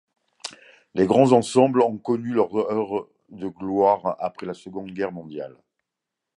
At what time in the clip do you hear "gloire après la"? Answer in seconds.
3.47-4.55